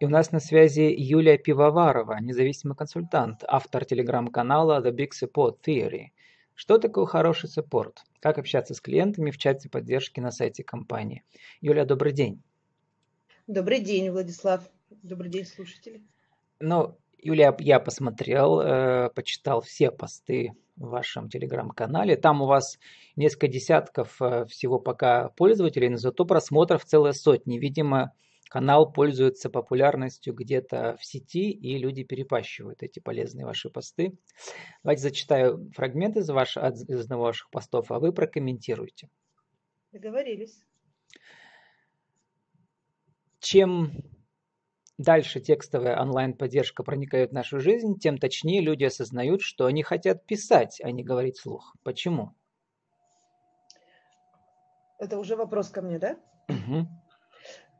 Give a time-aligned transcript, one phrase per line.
[0.00, 6.06] И у нас на связи Юлия Пивоварова, независимый консультант, автор телеграм-канала The Big Support Theory.
[6.54, 8.02] Что такое хороший саппорт?
[8.20, 11.22] Как общаться с клиентами в чате поддержки на сайте компании?
[11.60, 12.42] Юлия, добрый день.
[13.46, 14.68] Добрый день, Владислав.
[14.90, 16.02] Добрый день, слушатели.
[16.58, 22.16] Ну, Юлия, я посмотрел, э, почитал все посты в вашем телеграм-канале.
[22.16, 22.78] Там у вас
[23.14, 27.58] несколько десятков э, всего пока пользователей, но зато просмотров целые сотни.
[27.58, 28.12] Видимо,
[28.54, 34.16] канал пользуется популярностью где-то в сети, и люди перепащивают эти полезные ваши посты.
[34.84, 39.10] Давайте зачитаю фрагмент из, ваш, из одного ваших постов, а вы прокомментируйте.
[39.90, 40.62] Договорились.
[43.40, 43.90] Чем
[44.98, 50.80] дальше текстовая онлайн-поддержка проникает в нашу жизнь, тем точнее люди осознают, что они хотят писать,
[50.80, 51.74] а не говорить вслух.
[51.82, 52.36] Почему?
[55.00, 56.16] Это уже вопрос ко мне, да?
[56.48, 56.86] Угу.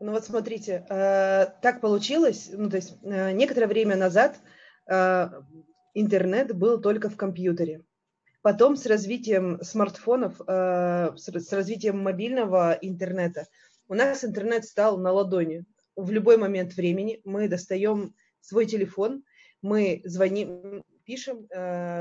[0.00, 4.38] Ну вот смотрите, э, так получилось, ну то есть э, некоторое время назад
[4.86, 5.28] э,
[5.94, 7.84] интернет был только в компьютере.
[8.42, 13.46] Потом с развитием смартфонов, с развитием мобильного интернета,
[13.88, 15.64] у нас интернет стал на ладони.
[15.96, 19.24] В любой момент времени мы достаем свой телефон,
[19.62, 21.48] мы звоним, пишем,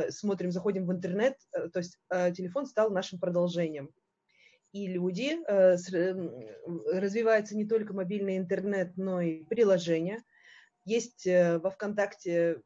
[0.10, 1.98] смотрим, заходим в интернет, то есть
[2.36, 3.92] телефон стал нашим продолжением
[4.74, 5.78] и люди, э,
[6.92, 10.24] развивается не только мобильный интернет, но и приложения.
[10.84, 12.62] Есть э, во ВКонтакте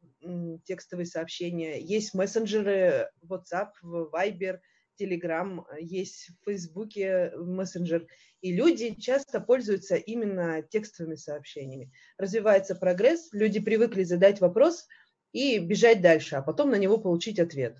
[0.63, 4.59] текстовые сообщения, есть мессенджеры WhatsApp, Viber,
[4.99, 8.07] Telegram, есть в Фейсбуке мессенджер.
[8.41, 11.91] И люди часто пользуются именно текстовыми сообщениями.
[12.17, 14.87] Развивается прогресс, люди привыкли задать вопрос
[15.33, 17.77] и бежать дальше, а потом на него получить ответ.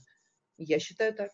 [0.58, 1.32] Я считаю так.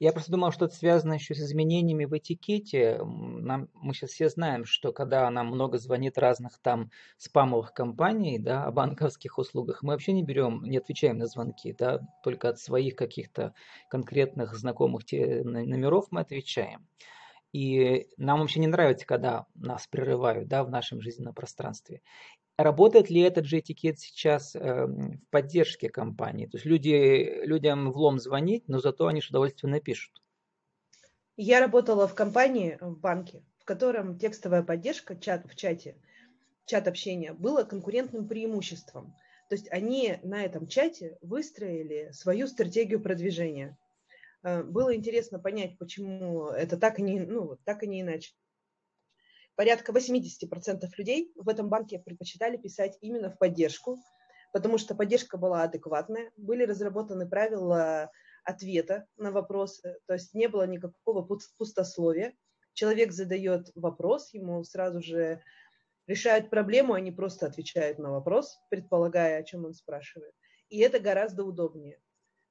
[0.00, 3.02] Я просто думал, что это связано еще с изменениями в этикете.
[3.04, 8.64] Нам, мы сейчас все знаем, что когда нам много звонит разных там спамовых компаний, да,
[8.64, 12.96] о банковских услугах, мы вообще не берем, не отвечаем на звонки, да, только от своих
[12.96, 13.52] каких-то
[13.90, 16.88] конкретных знакомых номеров мы отвечаем.
[17.52, 22.00] И нам вообще не нравится, когда нас прерывают да, в нашем жизненном пространстве.
[22.62, 26.44] Работает ли этот же этикет сейчас э, в поддержке компании?
[26.44, 30.12] То есть люди, людям влом звонить, но зато они с удовольствием напишут.
[31.38, 35.96] Я работала в компании, в банке, в котором текстовая поддержка чат, в чате,
[36.66, 39.14] чат общения было конкурентным преимуществом.
[39.48, 43.78] То есть они на этом чате выстроили свою стратегию продвижения.
[44.42, 48.32] Э, было интересно понять, почему это так и не, ну, так и не иначе
[49.60, 53.98] порядка 80% людей в этом банке предпочитали писать именно в поддержку,
[54.54, 58.10] потому что поддержка была адекватная, были разработаны правила
[58.42, 61.20] ответа на вопросы, то есть не было никакого
[61.58, 62.32] пустословия.
[62.72, 65.42] Человек задает вопрос, ему сразу же
[66.06, 70.32] решают проблему, они просто отвечают на вопрос, предполагая, о чем он спрашивает.
[70.70, 72.00] И это гораздо удобнее.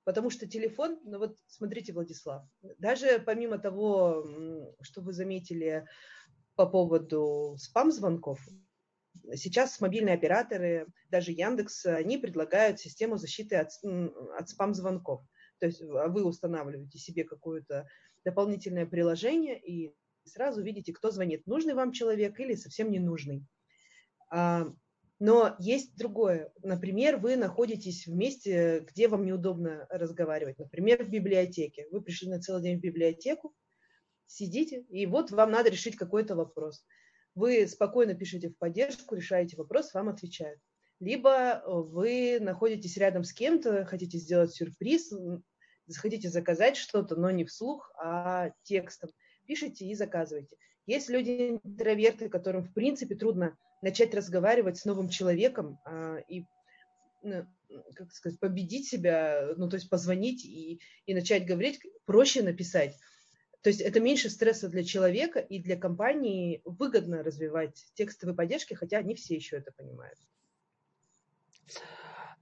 [0.04, 2.44] Потому что телефон, ну вот смотрите, Владислав,
[2.78, 4.24] даже помимо того,
[4.84, 5.88] что вы заметили,
[6.60, 8.38] по поводу спам-звонков.
[9.34, 13.70] Сейчас мобильные операторы, даже Яндекс, они предлагают систему защиты от,
[14.38, 15.22] от спам-звонков.
[15.60, 17.88] То есть а вы устанавливаете себе какое-то
[18.26, 19.94] дополнительное приложение и
[20.26, 23.46] сразу видите, кто звонит, нужный вам человек или совсем не нужный.
[24.30, 24.68] А,
[25.18, 26.52] но есть другое.
[26.62, 30.60] Например, вы находитесь в месте, где вам неудобно разговаривать.
[30.60, 31.88] Например, в библиотеке.
[31.90, 33.56] Вы пришли на целый день в библиотеку,
[34.30, 36.86] сидите, и вот вам надо решить какой-то вопрос.
[37.36, 40.60] Вы спокойно пишете в поддержку, решаете вопрос, вам отвечают.
[41.00, 45.14] Либо э, вы находитесь рядом с кем-то, хотите сделать сюрприз,
[45.98, 49.10] хотите заказать что-то, но не вслух, а текстом.
[49.46, 50.56] Пишите и заказывайте.
[50.86, 56.44] Есть люди интроверты, которым в принципе трудно начать разговаривать с новым человеком а, и
[57.22, 57.46] ну,
[57.96, 62.96] как сказать, победить себя, ну, то есть позвонить и, и начать говорить, проще написать.
[63.62, 69.02] То есть это меньше стресса для человека и для компании выгодно развивать текстовые поддержки, хотя
[69.02, 70.18] не все еще это понимают.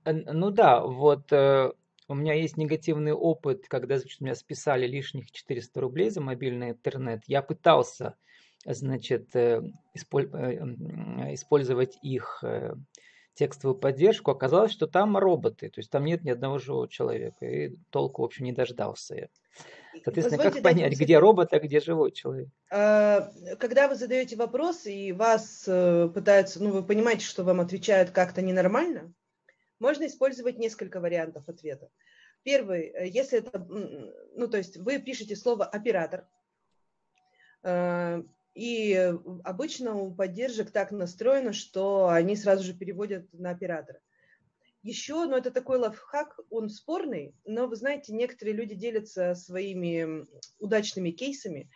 [0.05, 1.71] Ну да, вот э,
[2.07, 7.23] у меня есть негативный опыт, когда значит, меня списали лишних 400 рублей за мобильный интернет.
[7.25, 8.15] Я пытался
[8.63, 9.61] значит, э,
[9.93, 9.99] э,
[11.33, 12.43] использовать их
[13.37, 17.75] текстовую поддержку, оказалось, что там роботы, то есть там нет ни одного живого человека, и
[17.91, 19.27] толку, в общем, не дождался я.
[20.03, 22.49] Соответственно, Позвольте как понять, где робот, а где живой человек?
[22.71, 28.11] А, когда вы задаете вопрос, и вас э, пытаются, ну, вы понимаете, что вам отвечают
[28.11, 29.13] как-то ненормально,
[29.79, 31.89] можно использовать несколько вариантов ответа.
[32.43, 33.59] Первый, э, если это,
[34.35, 36.27] ну, то есть вы пишете слово «оператор»,
[37.63, 38.23] э,
[38.57, 39.13] И
[39.43, 43.99] обычно у поддержек так настроено, что они сразу же переводят на оператора.
[44.81, 50.25] Еще, ну это такой лайфхак, он спорный, но вы знаете, некоторые люди делятся своими
[50.57, 51.69] удачными кейсами.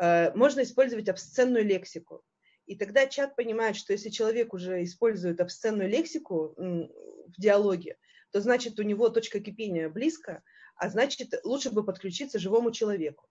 [0.00, 2.22] Э, можно использовать обсценную лексику.
[2.66, 7.96] И тогда чат понимает, что если человек уже использует обсценную лексику в диалоге,
[8.30, 10.44] то значит у него точка кипения близко,
[10.76, 13.28] а значит лучше бы подключиться живому человеку.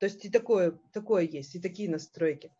[0.00, 2.50] То есть и такое, такое есть, и такие настройки.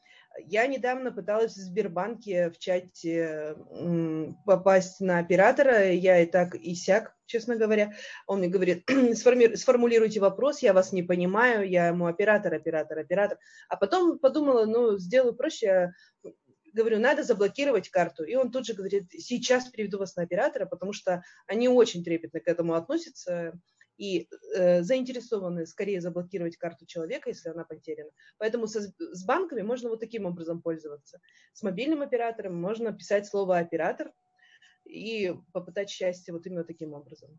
[0.46, 3.56] Я недавно пыталась в Сбербанке в чате
[4.44, 7.94] попасть на оператора, я и так, и сяк, честно говоря.
[8.26, 13.38] Он мне говорит, сформулируйте вопрос, я вас не понимаю, я ему оператор, оператор, оператор.
[13.68, 15.94] А потом подумала, ну, сделаю проще,
[16.74, 18.22] говорю, надо заблокировать карту.
[18.22, 22.40] И он тут же говорит, сейчас приведу вас на оператора, потому что они очень трепетно
[22.40, 23.58] к этому относятся
[24.00, 24.26] и
[24.56, 28.10] э, заинтересованы скорее заблокировать карту человека, если она потеряна.
[28.38, 31.20] Поэтому со, с банками можно вот таким образом пользоваться.
[31.52, 34.10] С мобильным оператором можно писать слово «оператор»
[34.86, 37.38] и попытать счастье вот именно таким образом.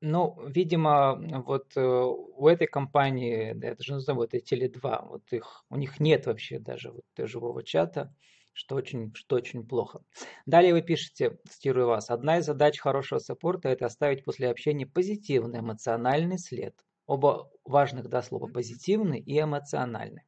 [0.00, 5.76] Ну, видимо, вот э, у этой компании, это же назовем, это Теле2, вот их, у
[5.76, 8.14] них нет вообще даже вот живого чата
[8.52, 10.00] что очень, что очень плохо.
[10.46, 15.60] Далее вы пишете, цитирую вас, «Одна из задач хорошего саппорта– это оставить после общения позитивный
[15.60, 16.74] эмоциональный след».
[17.06, 20.22] Оба важных да, слова «позитивный» и «эмоциональный».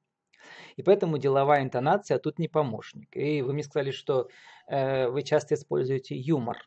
[0.76, 3.14] И поэтому деловая интонация тут не помощник.
[3.16, 4.28] И вы мне сказали, что
[4.66, 6.58] э, вы часто используете юмор.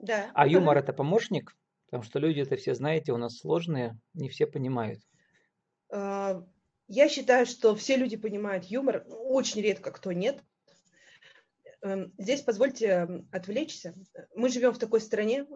[0.00, 0.30] Да.
[0.34, 1.56] А юмор это помощник?
[1.86, 5.00] Потому что люди это все знаете, у нас сложные, не все понимают.
[6.88, 10.42] Я считаю, что все люди понимают юмор, очень редко кто нет.
[11.80, 13.94] Эм, здесь позвольте отвлечься.
[14.34, 15.46] Мы живем в такой стране,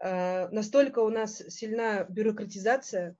[0.00, 3.16] э, настолько у нас сильна бюрократизация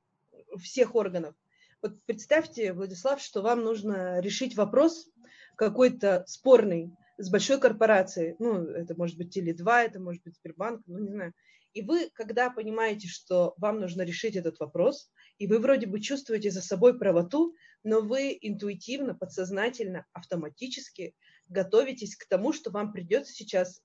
[0.59, 1.35] всех органов.
[1.81, 5.09] Вот представьте, Владислав, что вам нужно решить вопрос
[5.57, 8.37] какой-то спорный с большой корпорацией.
[8.39, 11.35] Ну, это может быть Теле2, это может быть Сбербанк, ну, не знаю.
[11.73, 16.51] И вы, когда понимаете, что вам нужно решить этот вопрос, и вы вроде бы чувствуете
[16.51, 17.55] за собой правоту,
[17.85, 21.15] но вы интуитивно, подсознательно, автоматически
[21.49, 23.83] готовитесь к тому, что вам придется сейчас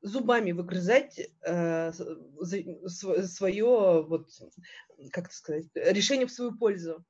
[0.00, 4.28] зубами выгрызать э, свое, вот,
[5.10, 7.04] как сказать, решение в свою пользу.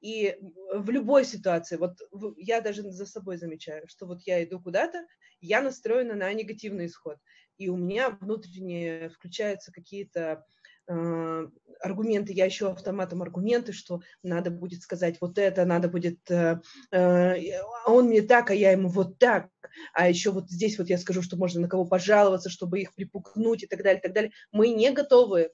[0.00, 0.38] И
[0.72, 1.98] в любой ситуации, вот
[2.38, 5.06] я даже за собой замечаю, что вот я иду куда-то,
[5.40, 7.18] я настроена на негативный исход.
[7.58, 10.46] И у меня внутренне включаются какие-то
[10.86, 11.48] э,
[11.80, 16.60] аргументы, я ищу автоматом аргументы, что надо будет сказать вот это, надо будет, э,
[16.90, 19.48] э, он мне так, а я ему вот так,
[19.92, 23.62] а еще вот здесь вот я скажу, что можно на кого пожаловаться, чтобы их припукнуть
[23.62, 24.32] и так далее, и так далее.
[24.52, 25.50] Мы не готовы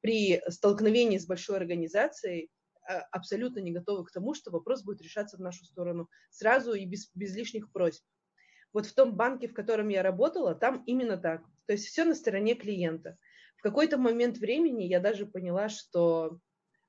[0.00, 2.50] при столкновении с большой организацией
[2.82, 6.84] а, абсолютно не готовы к тому, что вопрос будет решаться в нашу сторону сразу и
[6.84, 8.02] без, без лишних просьб.
[8.72, 11.42] Вот в том банке, в котором я работала, там именно так.
[11.66, 13.18] То есть все на стороне клиента
[13.58, 16.38] в какой-то момент времени я даже поняла, что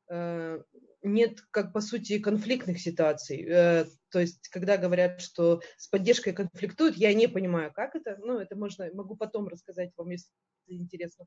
[0.10, 0.62] э,
[1.02, 3.44] нет, как по сути, конфликтных ситуаций.
[3.50, 8.18] Э, то есть, когда говорят, что с поддержкой конфликтуют, я не понимаю, как это.
[8.20, 10.30] Ну, это можно, могу потом рассказать вам, если
[10.68, 11.26] интересно.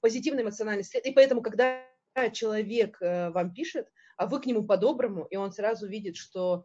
[0.00, 1.04] Позитивный эмоциональный след.
[1.06, 1.84] И поэтому, когда
[2.32, 6.64] человек э, вам пишет, а вы к нему по-доброму, и он сразу видит, что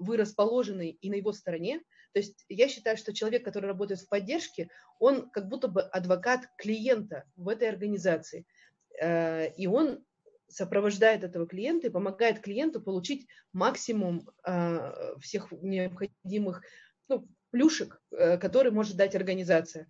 [0.00, 1.80] вы расположены и на его стороне,
[2.12, 6.42] то есть я считаю, что человек, который работает в поддержке, он как будто бы адвокат
[6.56, 8.46] клиента в этой организации.
[9.00, 10.04] Э, и он
[10.48, 16.62] сопровождает этого клиента и помогает клиенту получить максимум э, всех необходимых
[17.08, 19.88] ну, плюшек, э, которые может дать организация.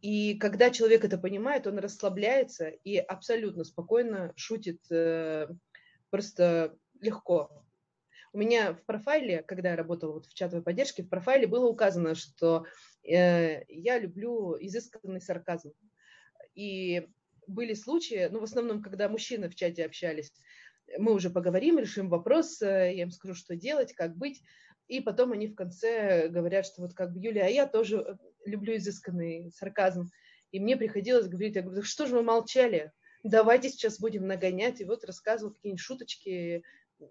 [0.00, 4.80] И когда человек это понимает, он расслабляется и абсолютно спокойно шутит
[6.10, 7.63] просто легко.
[8.34, 12.16] У меня в профайле, когда я работала вот в чатовой поддержке, в профайле было указано,
[12.16, 12.66] что
[13.04, 15.72] э, я люблю изысканный сарказм.
[16.56, 17.06] И
[17.46, 20.32] были случаи, ну, в основном, когда мужчины в чате общались,
[20.98, 24.42] мы уже поговорим, решим вопрос, э, я им скажу, что делать, как быть.
[24.88, 28.16] И потом они в конце говорят, что вот как бы, Юлия, а я тоже э,
[28.46, 30.10] люблю изысканный сарказм.
[30.50, 32.90] И мне приходилось говорить, я говорю, что же вы молчали?
[33.22, 34.80] Давайте сейчас будем нагонять.
[34.80, 36.64] И вот рассказывал какие-нибудь шуточки,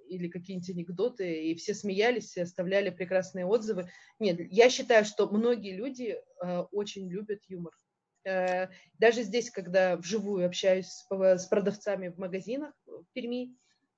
[0.08, 3.90] или какие-нибудь анекдоты, и все смеялись, и оставляли прекрасные отзывы.
[4.20, 7.74] Нет, я считаю, что многие люди э, очень любят юмор.
[8.26, 8.68] Э,
[9.00, 13.56] даже здесь, когда вживую общаюсь с, продавцами в магазинах в Перми,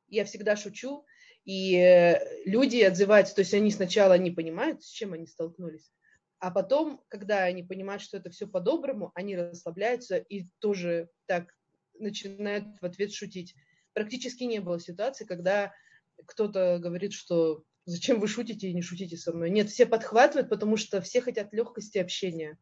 [0.08, 1.06] я всегда шучу,
[1.46, 5.92] и э, люди отзываются, то есть они сначала не понимают, с чем они столкнулись,
[6.40, 11.56] а потом, когда они понимают, что это все по-доброму, они расслабляются и тоже так
[11.98, 13.56] начинают в ответ шутить
[13.96, 15.74] практически не было ситуации, когда
[16.28, 19.50] кто-то говорит, что зачем вы шутите и не шутите со мной.
[19.50, 22.60] Нет, все подхватывают, потому что все хотят легкости общения.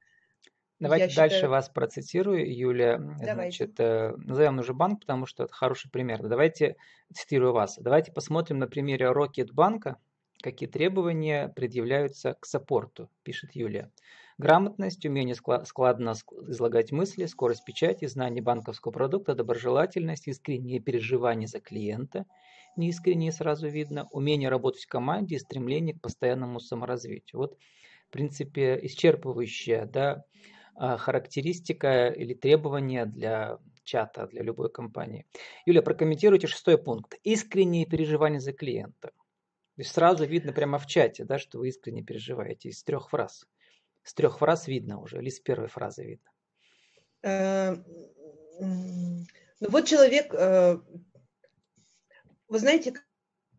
[0.79, 1.51] Давайте Я дальше считаю...
[1.51, 2.97] вас процитирую, Юля.
[2.97, 3.65] Давайте.
[3.65, 6.21] Значит, э, назовем уже банк, потому что это хороший пример.
[6.27, 6.75] Давайте,
[7.13, 9.97] цитирую вас, давайте посмотрим на примере Рокетбанка,
[10.41, 13.91] какие требования предъявляются к саппорту, пишет Юлия.
[14.37, 16.13] Грамотность, умение складно
[16.47, 22.25] излагать мысли, скорость печати, знание банковского продукта, доброжелательность, искреннее переживание за клиента,
[22.75, 27.41] неискреннее сразу видно, умение работать в команде и стремление к постоянному саморазвитию.
[27.41, 27.57] Вот,
[28.07, 30.23] в принципе, исчерпывающая да,
[30.75, 35.25] а, характеристика или требования для чата, для любой компании.
[35.65, 37.19] Юля, прокомментируйте шестой пункт.
[37.23, 39.11] Искреннее переживание за клиента.
[39.75, 43.45] То есть сразу видно прямо в чате, да, что вы искренне переживаете из трех фраз.
[44.03, 46.31] С трех фраз видно уже, или с первой фразы видно?
[47.23, 47.75] Э,
[48.59, 50.77] ну вот человек, э,
[52.49, 52.93] вы знаете,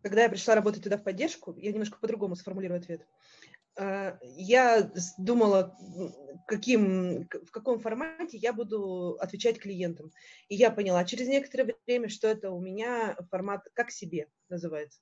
[0.03, 3.07] когда я пришла работать туда в поддержку, я немножко по-другому сформулирую ответ.
[3.77, 5.77] Э, я думала,
[6.47, 10.13] каким, в каком формате я буду отвечать клиентам.
[10.49, 15.01] И я поняла через некоторое время, что это у меня формат как себе называется.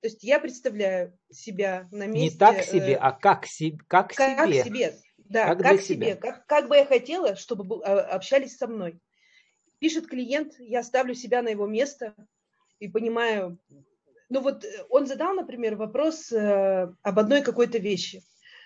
[0.00, 2.34] То есть я представляю себя на месте...
[2.34, 4.64] Не так себе, э, а как, си, как, как себе.
[4.64, 4.94] себе.
[5.18, 6.16] Да, как, как себе.
[6.16, 8.98] Как, как бы я хотела, чтобы а, общались со мной.
[9.78, 12.14] Пишет клиент, я ставлю себя на его место
[12.78, 13.58] и понимаю...
[14.30, 18.22] Ну вот э, он задал, например, вопрос э, об одной какой-то вещи.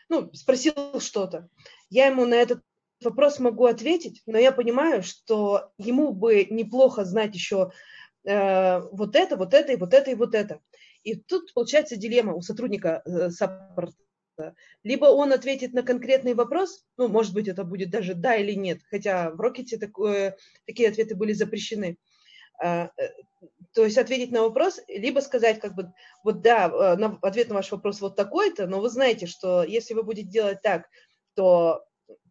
[0.08, 1.48] Ну, спросил что-то.
[1.90, 2.62] Я ему на этот
[3.02, 7.72] вопрос могу ответить, но я понимаю, что ему бы неплохо знать еще
[8.24, 10.60] э, вот это, вот это и вот это и вот это.
[11.04, 13.94] И тут получается дилемма у сотрудника э, саппорта.
[14.82, 18.80] Либо он ответит на конкретный вопрос, ну, может быть, это будет даже да или нет,
[18.90, 21.98] хотя в Рокете такое, такие ответы были запрещены.
[22.60, 23.10] А, э,
[23.74, 25.92] то есть ответить на вопрос, либо сказать, как бы,
[26.24, 29.94] вот да, э, на, ответ на ваш вопрос вот такой-то, но вы знаете, что если
[29.94, 30.88] вы будете делать так,
[31.34, 31.84] то,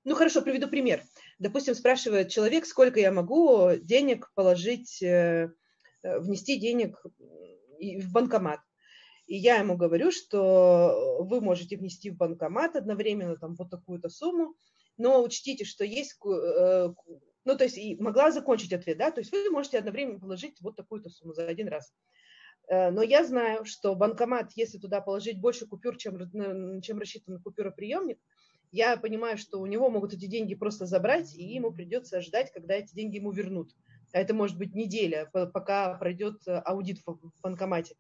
[0.04, 1.04] ну хорошо, приведу пример.
[1.38, 7.02] Допустим, спрашивает человек, сколько я могу денег положить, внести денег
[8.00, 8.60] в банкомат.
[9.28, 14.56] И я ему говорю, что вы можете внести в банкомат одновременно там вот такую-то сумму,
[14.98, 16.94] но учтите, что есть, э,
[17.46, 20.76] ну, то есть, и могла закончить ответ, да, то есть вы можете одновременно положить вот
[20.76, 21.94] такую-то сумму за один раз.
[22.68, 28.20] Э, но я знаю, что банкомат, если туда положить больше купюр, чем, чем рассчитан купюроприемник,
[28.72, 32.74] я понимаю, что у него могут эти деньги просто забрать, и ему придется ждать, когда
[32.74, 37.96] эти деньги ему вернут а это может быть неделя, пока пройдет э, аудит в банкомате.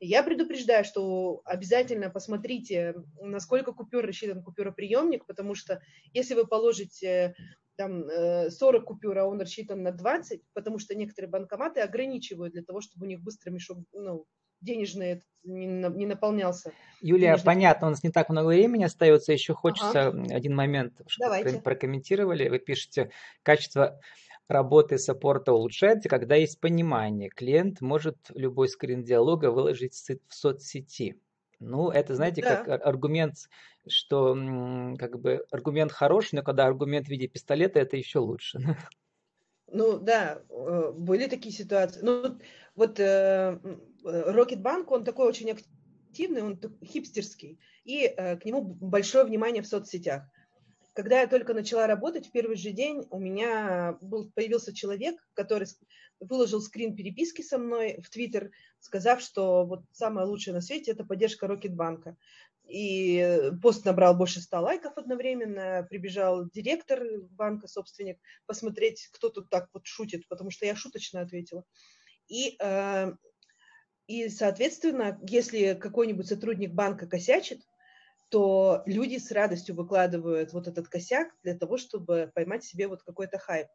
[0.00, 5.80] Я предупреждаю, что обязательно посмотрите, насколько купюр рассчитан купюроприемник, потому что
[6.12, 7.34] если вы положите
[7.76, 8.04] там
[8.50, 12.80] 40 э, купюр, а он рассчитан на 20, потому что некоторые банкоматы ограничивают для того,
[12.80, 14.26] чтобы у них быстро мешок, ну,
[14.60, 16.72] денежный не, не наполнялся.
[17.00, 17.44] Юлия, денежный.
[17.44, 20.34] понятно, у нас не так много времени остается, еще хочется ага.
[20.34, 21.60] один момент, чтобы Давайте.
[21.60, 22.48] прокомментировали.
[22.48, 23.10] Вы пишете,
[23.42, 24.00] качество
[24.48, 27.30] работы саппорта улучшается, когда есть понимание.
[27.30, 31.20] Клиент может любой скрин диалога выложить в соцсети.
[31.60, 32.56] Ну, это, знаете, да.
[32.56, 33.48] как аргумент,
[33.86, 34.34] что
[34.98, 38.58] как бы аргумент хороший, но когда аргумент в виде пистолета, это еще лучше.
[39.66, 42.00] Ну да, э, были такие ситуации.
[42.02, 42.38] Ну
[42.76, 43.58] вот э,
[44.04, 50.22] Рокетбанк, он такой очень активный, он хипстерский, и э, к нему большое внимание в соцсетях.
[50.94, 55.66] Когда я только начала работать, в первый же день у меня был, появился человек, который
[56.20, 61.04] выложил скрин переписки со мной в Твиттер, сказав, что вот самое лучшее на свете– это
[61.04, 62.16] поддержка Рокетбанка.
[62.68, 65.84] И пост набрал больше ста лайков одновременно.
[65.90, 71.64] Прибежал директор банка, собственник, посмотреть, кто тут так вот шутит, потому что я шуточно ответила.
[72.28, 73.12] И, э,
[74.06, 77.60] и соответственно, если какой-нибудь сотрудник банка косячит,
[78.34, 83.38] то люди с радостью выкладывают вот этот косяк для того, чтобы поймать себе вот какой-то
[83.38, 83.68] хайп.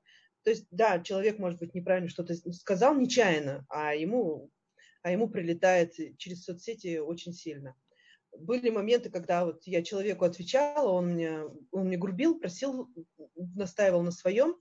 [0.44, 4.52] То есть, да, человек, может быть, неправильно что-то сказал нечаянно, а ему,
[5.02, 7.74] а ему прилетает через соцсети очень сильно.
[8.38, 12.90] Были моменты, когда вот я человеку отвечала, он мне, он мне грубил, просил,
[13.38, 14.58] настаивал на своем.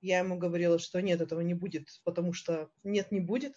[0.00, 3.52] Я ему говорила, что нет, этого не будет, потому что нет, не будет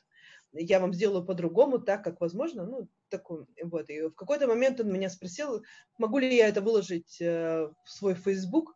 [0.55, 4.91] я вам сделаю по-другому, так как возможно, ну, такой, вот, и в какой-то момент он
[4.91, 5.63] меня спросил,
[5.97, 8.75] могу ли я это выложить э, в свой Facebook,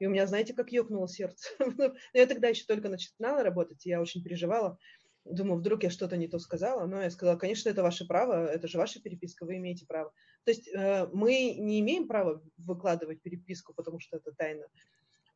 [0.00, 1.48] и у меня, знаете, как ёкнуло сердце.
[1.78, 4.78] Ну, я тогда еще только начинала работать, я очень переживала,
[5.24, 8.66] думаю, вдруг я что-то не то сказала, но я сказала, конечно, это ваше право, это
[8.68, 10.12] же ваша переписка, вы имеете право.
[10.44, 14.66] То есть э, мы не имеем права выкладывать переписку, потому что это тайна,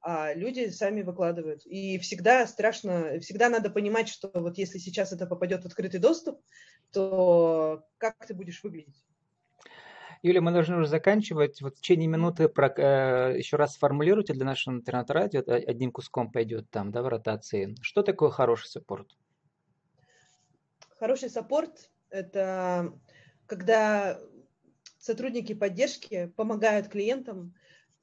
[0.08, 1.66] а люди сами выкладывают.
[1.66, 6.40] И всегда страшно, всегда надо понимать, что вот если сейчас это попадет в открытый доступ,
[6.92, 9.04] то как ты будешь выглядеть?
[10.22, 11.60] Юля, мы должны уже заканчивать.
[11.60, 16.70] Вот в течение минуты про, э, еще раз сформулируйте для нашего интернет-радио, одним куском пойдет
[16.70, 17.74] там, да, в ротации.
[17.80, 19.08] Что такое хороший саппорт?
[21.00, 22.92] Хороший саппорт– это
[23.46, 24.20] когда
[25.00, 27.54] сотрудники поддержки помогают клиентам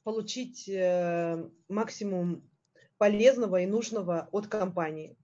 [0.03, 2.49] получить э, максимум
[2.97, 5.17] полезного и нужного от компании.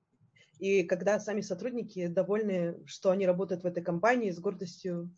[0.59, 5.15] И когда сами сотрудники довольны, что они работают в этой компании, с гордостью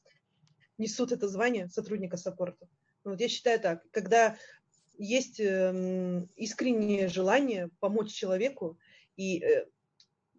[0.77, 2.67] несут это звание сотрудника саппорта.
[3.03, 4.37] Вот я считаю так, когда
[4.97, 8.77] есть эм, искреннее желание помочь человеку
[9.15, 9.65] и, э,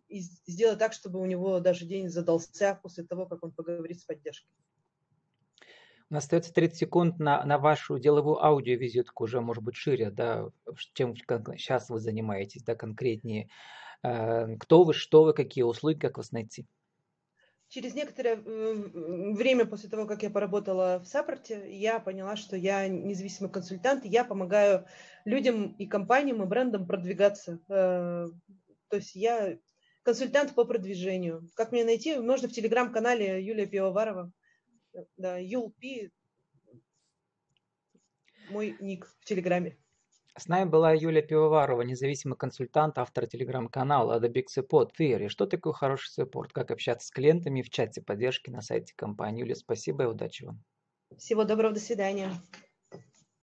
[0.09, 4.05] и сделать так, чтобы у него даже день задался после того, как он поговорит с
[4.05, 4.53] поддержкой.
[6.13, 10.49] Остается 30 секунд на, на вашу деловую аудиовизитку, уже, может быть, шире, да,
[10.93, 13.49] чем сейчас вы занимаетесь, да, конкретнее.
[14.03, 16.67] Э, кто вы, что вы, какие услуги, как вас найти?
[17.73, 23.51] через некоторое время после того, как я поработала в саппорте, я поняла, что я независимый
[23.51, 24.85] консультант, и я помогаю
[25.25, 27.61] людям и компаниям, и брендам продвигаться.
[27.71, 28.29] Э,
[28.89, 29.57] то есть я
[30.03, 31.49] консультант по продвижению.
[31.55, 32.19] Как меня найти?
[32.19, 34.31] Можно в телеграм-канале Юлия Пивоварова.
[35.17, 36.11] Да, Юлпи,
[38.51, 39.79] мой ник в телеграме.
[40.37, 45.29] С нами была Юлия Пивоварова, независимый консультант, автор телеграм-канала The Big Support Theory.
[45.29, 46.53] Что такое хороший саппорт?
[46.53, 49.41] Как общаться с клиентами в чате поддержки на сайте компании.
[49.41, 50.63] Юлия, спасибо и удачи вам.
[51.19, 52.33] Всего доброго, до свидания.